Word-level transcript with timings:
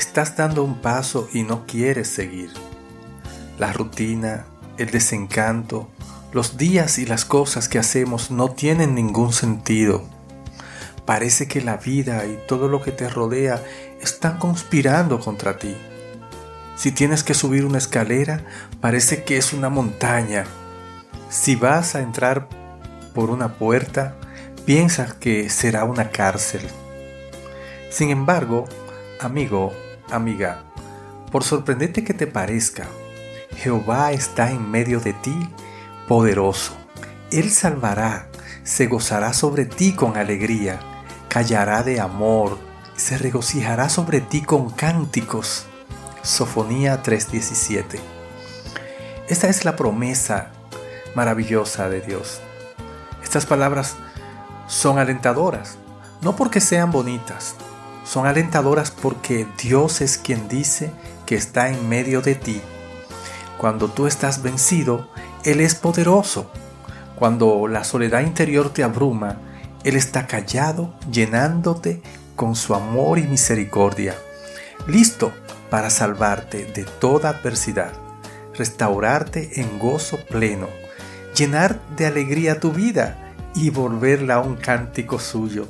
estás 0.00 0.34
dando 0.34 0.64
un 0.64 0.80
paso 0.80 1.28
y 1.32 1.42
no 1.42 1.66
quieres 1.66 2.08
seguir. 2.08 2.50
La 3.58 3.70
rutina, 3.74 4.46
el 4.78 4.90
desencanto, 4.90 5.90
los 6.32 6.56
días 6.56 6.98
y 6.98 7.04
las 7.04 7.26
cosas 7.26 7.68
que 7.68 7.78
hacemos 7.78 8.30
no 8.30 8.50
tienen 8.50 8.94
ningún 8.94 9.34
sentido. 9.34 10.02
Parece 11.04 11.48
que 11.48 11.60
la 11.60 11.76
vida 11.76 12.24
y 12.24 12.38
todo 12.48 12.66
lo 12.66 12.80
que 12.80 12.92
te 12.92 13.10
rodea 13.10 13.62
están 14.00 14.38
conspirando 14.38 15.20
contra 15.20 15.58
ti. 15.58 15.76
Si 16.76 16.92
tienes 16.92 17.22
que 17.22 17.34
subir 17.34 17.66
una 17.66 17.76
escalera, 17.76 18.42
parece 18.80 19.22
que 19.24 19.36
es 19.36 19.52
una 19.52 19.68
montaña. 19.68 20.46
Si 21.28 21.56
vas 21.56 21.94
a 21.94 22.00
entrar 22.00 22.48
por 23.14 23.28
una 23.28 23.58
puerta, 23.58 24.16
piensas 24.64 25.12
que 25.12 25.50
será 25.50 25.84
una 25.84 26.08
cárcel. 26.08 26.62
Sin 27.90 28.08
embargo, 28.08 28.66
amigo, 29.20 29.74
amiga, 30.10 30.62
por 31.30 31.44
sorprendente 31.44 32.04
que 32.04 32.14
te 32.14 32.26
parezca, 32.26 32.86
Jehová 33.56 34.12
está 34.12 34.50
en 34.50 34.70
medio 34.70 35.00
de 35.00 35.12
ti, 35.12 35.36
poderoso. 36.08 36.72
Él 37.30 37.50
salvará, 37.50 38.28
se 38.64 38.86
gozará 38.86 39.32
sobre 39.32 39.64
ti 39.64 39.92
con 39.92 40.16
alegría, 40.16 40.80
callará 41.28 41.82
de 41.82 42.00
amor, 42.00 42.58
se 42.96 43.18
regocijará 43.18 43.88
sobre 43.88 44.20
ti 44.20 44.42
con 44.42 44.70
cánticos. 44.70 45.66
Sofonía 46.22 47.02
3:17. 47.02 48.00
Esta 49.28 49.48
es 49.48 49.64
la 49.64 49.76
promesa 49.76 50.50
maravillosa 51.14 51.88
de 51.88 52.00
Dios. 52.00 52.40
Estas 53.22 53.46
palabras 53.46 53.96
son 54.66 54.98
alentadoras, 54.98 55.76
no 56.20 56.36
porque 56.36 56.60
sean 56.60 56.90
bonitas, 56.90 57.54
son 58.04 58.26
alentadoras 58.26 58.90
porque 58.90 59.46
Dios 59.62 60.00
es 60.00 60.18
quien 60.18 60.48
dice 60.48 60.90
que 61.26 61.34
está 61.36 61.68
en 61.68 61.88
medio 61.88 62.22
de 62.22 62.34
ti. 62.34 62.60
Cuando 63.58 63.88
tú 63.88 64.06
estás 64.06 64.42
vencido, 64.42 65.08
Él 65.44 65.60
es 65.60 65.74
poderoso. 65.74 66.50
Cuando 67.16 67.68
la 67.68 67.84
soledad 67.84 68.20
interior 68.20 68.72
te 68.72 68.82
abruma, 68.82 69.36
Él 69.84 69.96
está 69.96 70.26
callado, 70.26 70.94
llenándote 71.10 72.02
con 72.36 72.56
su 72.56 72.74
amor 72.74 73.18
y 73.18 73.24
misericordia, 73.24 74.14
listo 74.86 75.32
para 75.68 75.90
salvarte 75.90 76.64
de 76.64 76.84
toda 76.84 77.28
adversidad, 77.28 77.92
restaurarte 78.54 79.60
en 79.60 79.78
gozo 79.78 80.18
pleno, 80.28 80.68
llenar 81.36 81.80
de 81.96 82.06
alegría 82.06 82.60
tu 82.60 82.72
vida 82.72 83.34
y 83.54 83.70
volverla 83.70 84.36
a 84.36 84.40
un 84.40 84.56
cántico 84.56 85.18
suyo. 85.18 85.68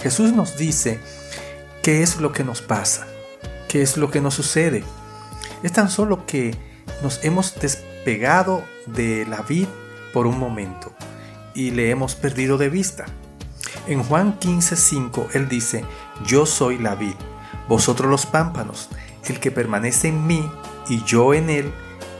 Jesús 0.00 0.32
nos 0.32 0.56
dice 0.56 1.00
¿Qué 1.82 2.02
es 2.02 2.20
lo 2.20 2.32
que 2.32 2.44
nos 2.44 2.60
pasa? 2.60 3.06
¿Qué 3.66 3.80
es 3.80 3.96
lo 3.96 4.10
que 4.10 4.20
nos 4.20 4.34
sucede? 4.34 4.84
Es 5.62 5.72
tan 5.72 5.88
solo 5.88 6.26
que 6.26 6.54
nos 7.02 7.24
hemos 7.24 7.58
despegado 7.58 8.62
de 8.84 9.24
la 9.24 9.40
vid 9.40 9.66
por 10.12 10.26
un 10.26 10.38
momento 10.38 10.92
y 11.54 11.70
le 11.70 11.90
hemos 11.90 12.16
perdido 12.16 12.58
de 12.58 12.68
vista. 12.68 13.06
En 13.86 14.02
Juan 14.02 14.38
15:5 14.38 15.28
él 15.32 15.48
dice, 15.48 15.82
yo 16.26 16.44
soy 16.44 16.76
la 16.76 16.94
vid, 16.94 17.14
vosotros 17.66 18.10
los 18.10 18.26
pámpanos, 18.26 18.90
el 19.24 19.40
que 19.40 19.50
permanece 19.50 20.08
en 20.08 20.26
mí 20.26 20.50
y 20.86 21.02
yo 21.04 21.32
en 21.32 21.48
él, 21.48 21.72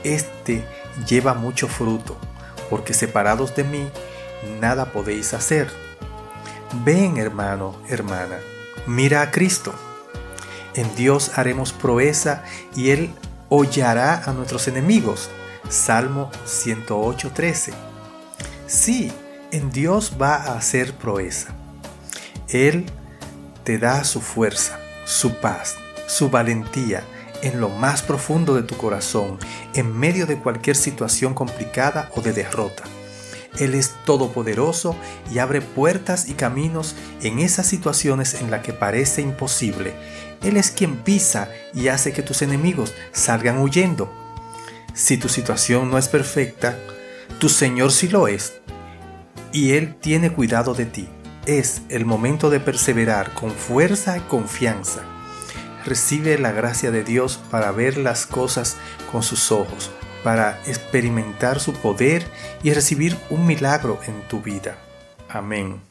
éste 0.03 0.65
lleva 1.07 1.35
mucho 1.35 1.67
fruto, 1.67 2.17
porque 2.71 2.95
separados 2.95 3.55
de 3.55 3.63
mí, 3.63 3.87
nada 4.59 4.91
podéis 4.91 5.35
hacer. 5.35 5.69
Ven 6.83 7.17
hermano, 7.17 7.75
hermana, 7.89 8.37
Mira 8.87 9.21
a 9.21 9.31
Cristo. 9.31 9.73
En 10.73 10.95
Dios 10.95 11.37
haremos 11.37 11.73
proeza 11.73 12.43
y 12.75 12.89
Él 12.91 13.13
hollará 13.49 14.23
a 14.25 14.33
nuestros 14.33 14.67
enemigos. 14.67 15.29
Salmo 15.69 16.31
108:13. 16.45 17.73
Sí, 18.67 19.11
en 19.51 19.71
Dios 19.71 20.13
va 20.21 20.35
a 20.35 20.57
hacer 20.57 20.93
proeza. 20.93 21.49
Él 22.47 22.85
te 23.63 23.77
da 23.77 24.03
su 24.03 24.21
fuerza, 24.21 24.79
su 25.05 25.35
paz, 25.35 25.75
su 26.07 26.29
valentía 26.29 27.03
en 27.41 27.59
lo 27.59 27.69
más 27.69 28.01
profundo 28.01 28.55
de 28.55 28.63
tu 28.63 28.77
corazón, 28.77 29.39
en 29.73 29.97
medio 29.97 30.25
de 30.25 30.37
cualquier 30.37 30.75
situación 30.75 31.33
complicada 31.33 32.09
o 32.15 32.21
de 32.21 32.33
derrota. 32.33 32.83
Él 33.59 33.75
es 33.75 33.91
todopoderoso 34.05 34.95
y 35.31 35.39
abre 35.39 35.61
puertas 35.61 36.29
y 36.29 36.33
caminos 36.33 36.95
en 37.21 37.39
esas 37.39 37.67
situaciones 37.67 38.35
en 38.35 38.49
las 38.49 38.61
que 38.61 38.73
parece 38.73 39.21
imposible. 39.21 39.93
Él 40.41 40.57
es 40.57 40.71
quien 40.71 40.97
pisa 40.97 41.49
y 41.73 41.89
hace 41.89 42.13
que 42.13 42.23
tus 42.23 42.41
enemigos 42.41 42.93
salgan 43.11 43.59
huyendo. 43.59 44.11
Si 44.93 45.17
tu 45.17 45.29
situación 45.29 45.91
no 45.91 45.97
es 45.97 46.07
perfecta, 46.07 46.77
tu 47.39 47.49
Señor 47.49 47.91
sí 47.91 48.07
lo 48.07 48.27
es. 48.27 48.53
Y 49.51 49.71
Él 49.73 49.95
tiene 49.95 50.31
cuidado 50.31 50.73
de 50.73 50.85
ti. 50.85 51.09
Es 51.45 51.81
el 51.89 52.05
momento 52.05 52.49
de 52.49 52.59
perseverar 52.59 53.33
con 53.33 53.51
fuerza 53.51 54.17
y 54.17 54.21
confianza. 54.21 55.01
Recibe 55.85 56.37
la 56.37 56.51
gracia 56.51 56.91
de 56.91 57.03
Dios 57.03 57.39
para 57.49 57.71
ver 57.71 57.97
las 57.97 58.25
cosas 58.25 58.77
con 59.11 59.23
sus 59.23 59.51
ojos, 59.51 59.91
para 60.23 60.59
experimentar 60.65 61.59
su 61.59 61.73
poder 61.73 62.25
y 62.63 62.73
recibir 62.73 63.17
un 63.29 63.45
milagro 63.45 63.99
en 64.07 64.21
tu 64.27 64.41
vida. 64.41 64.77
Amén. 65.29 65.90